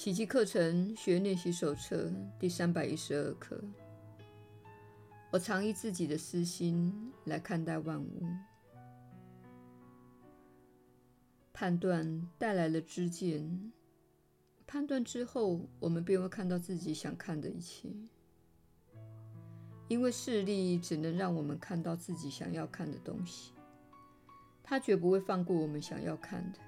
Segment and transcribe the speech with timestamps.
[0.00, 3.62] 奇迹课程学练习手册第三百一十二课。
[5.30, 8.22] 我常以自己的私心来看待万物，
[11.52, 13.70] 判断带来了知见，
[14.66, 17.90] 判断之后，我们便会看到自己想看的一切。
[19.86, 23.52] 因为视力只能让我们看到自己想要看的东西，
[24.62, 26.58] 它绝不会放过我们想要看的。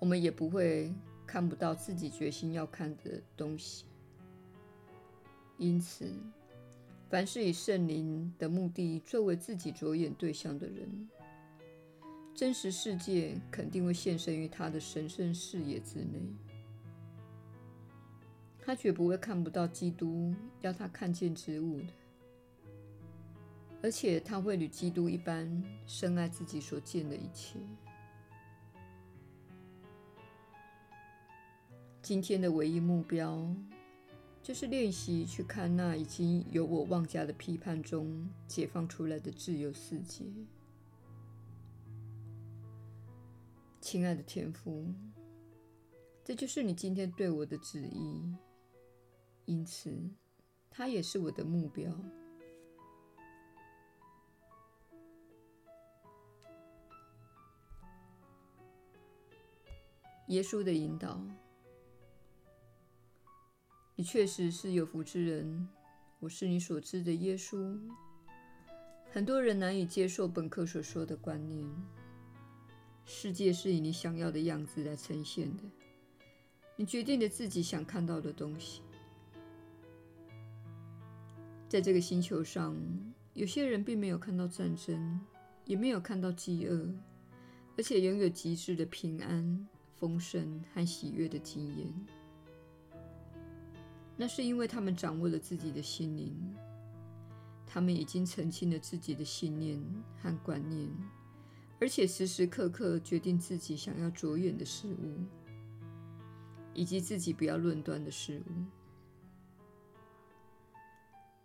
[0.00, 0.92] 我们也不会
[1.30, 3.84] 看不到自己决心要看的东西。
[5.58, 6.12] 因此，
[7.08, 11.08] 凡是以圣灵的目的作为自己着眼对象的人，
[12.34, 16.20] 真实世界肯定会现身于他的神圣视野之内。
[18.58, 21.86] 他绝不会看不到基督要他看见之物的，
[23.82, 27.60] 而且他会与基督一般深爱自己所见的一切。
[32.02, 33.46] 今天的唯一目标，
[34.42, 40.24] 就是练习去看那已经由我妄加的批判中解放出来的自由世界。
[43.80, 44.86] 亲爱的天父，
[46.24, 48.34] 这就是你今天对我的旨意。
[49.44, 49.92] 因此，
[50.70, 51.92] 它也是我的目标。
[60.28, 61.20] 耶稣的引导，
[64.00, 65.68] 你确实是有福之人。
[66.20, 67.78] 我是你所知的耶稣。
[69.10, 71.68] 很多人难以接受本课所说的观念：
[73.04, 75.64] 世界是以你想要的样子来呈现的，
[76.76, 78.80] 你决定了自己想看到的东西。
[81.68, 82.74] 在这个星球上，
[83.34, 85.20] 有些人并没有看到战争，
[85.66, 86.90] 也没有看到饥饿，
[87.76, 92.19] 而且拥有极致的平安、丰盛和喜悦的经验。
[94.20, 96.36] 那是因为他们掌握了自己的心灵，
[97.66, 99.82] 他们已经澄清了自己的信念
[100.18, 100.86] 和观念，
[101.80, 105.24] 而且时时刻刻决定自己想要着眼的事物，
[106.74, 108.52] 以及自己不要论断的事物。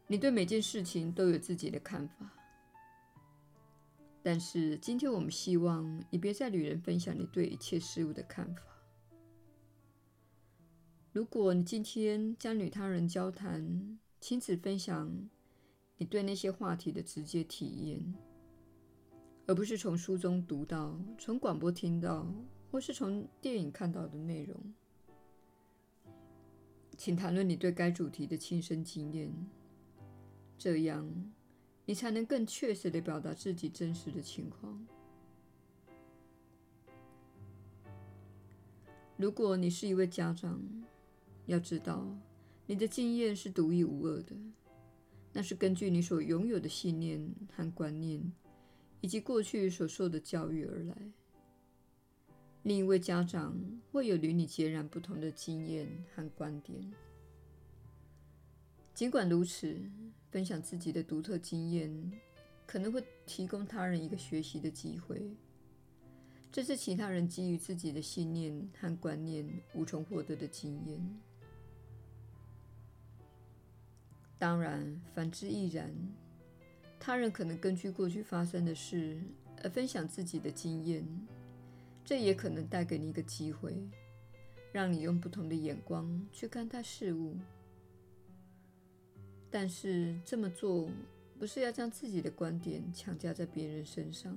[0.08, 2.30] 你对每件事情都有自己的看法，
[4.22, 8.62] 但是今天我们希望你别再与人分享你对一切事物的看法。
[11.16, 15.10] 如果你今天将与他人交谈，亲自分享
[15.96, 18.14] 你对那些话题的直接体验，
[19.48, 22.28] 而不是从书中读到、从广播听到，
[22.70, 24.58] 或是从电影看到的内容，
[26.98, 29.34] 请谈论你对该主题的亲身经验。
[30.58, 31.10] 这样，
[31.86, 34.86] 你才能更确实地表达自己真实的情况。
[39.16, 40.62] 如果你是一位家长，
[41.46, 42.08] 要知道
[42.66, 44.36] 你的经验是独一无二的，
[45.32, 48.34] 那是根据你所拥有的信念和观念，
[49.02, 50.96] 以及过去所受的教育而来。
[52.64, 53.56] 另一位家长
[53.92, 56.92] 会有与你截然不同的经验和观点。
[58.96, 59.78] 尽管如此，
[60.32, 62.12] 分享自己的独特经验，
[62.66, 65.36] 可能会提供他人一个学习的机会。
[66.52, 71.22] 这是其他人基于自己的信念和观念无从获得的经验。
[74.38, 75.94] 当然，反之亦然。
[77.00, 79.20] 他人可能根据过去发生的事
[79.64, 81.06] 而分享自己的经验，
[82.04, 83.78] 这也可能带给你一个机会，
[84.72, 87.38] 让你用不同的眼光去看待事物。
[89.52, 90.90] 但是这么做
[91.40, 94.36] 不是要将自己的观点强加在别人身上，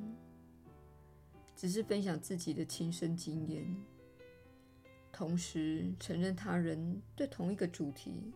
[1.57, 3.65] 只是分享自己的亲身经验，
[5.11, 8.33] 同时承认他人对同一个主题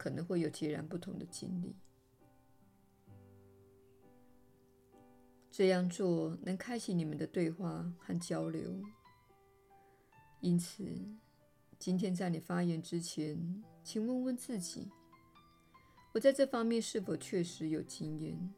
[0.00, 1.76] 可能会有截然不同的经历。
[5.50, 8.82] 这样做能开启你们的对话和交流。
[10.40, 10.88] 因此，
[11.78, 14.88] 今天在你发言之前，请问问自己。
[16.14, 18.54] 我在这方面是否确实有经验？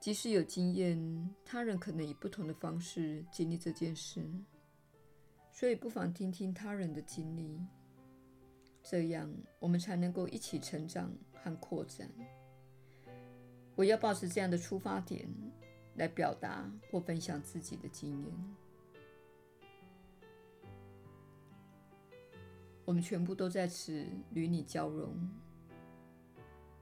[0.00, 4.26] 即使有经验，他人可能以不同的方式经历这件事，
[5.52, 7.60] 所以不妨听听他人的经历，
[8.86, 12.06] 这样我们才能够一起成长和扩展。
[13.74, 15.26] 我要保持这样的出发点
[15.96, 18.32] 来表达或分享自己的经验。
[22.84, 25.16] 我们全部都在此与你交融。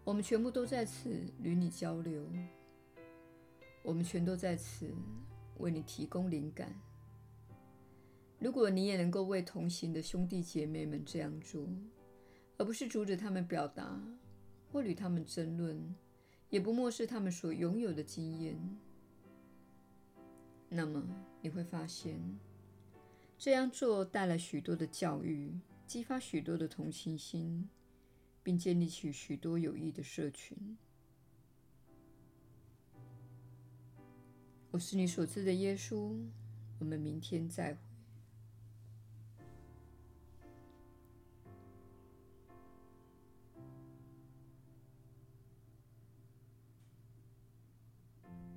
[0.05, 1.09] 我们全部都在此
[1.41, 2.27] 与你交流，
[3.85, 4.93] 我们全都在此
[5.59, 6.75] 为你提供灵感。
[8.43, 11.65] 如果你也能够为同行的兄弟姐妹们这样做，
[12.59, 14.03] 而不是阻止他们表达，
[14.73, 15.95] 或与他们争论，
[16.51, 18.59] 也不漠视他们所拥有的经验，
[20.69, 21.01] 那么
[21.41, 22.21] 你会发现，
[23.39, 25.57] 这样做带来许多的教育，
[25.87, 27.69] 激发许多的同情心，
[28.43, 30.77] 并建立起许多有益的社群。
[34.73, 36.19] 我是你所知的耶稣。
[36.81, 37.92] 我们明天再会。